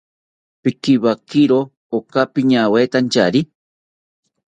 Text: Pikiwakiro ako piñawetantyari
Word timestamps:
Pikiwakiro 0.63 1.59
ako 1.95 2.21
piñawetantyari 2.33 3.41